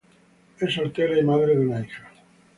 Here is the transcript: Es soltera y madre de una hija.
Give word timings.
Es 0.59 0.73
soltera 0.73 1.15
y 1.15 1.21
madre 1.23 1.55
de 1.55 1.59
una 1.67 1.79
hija. 1.85 2.09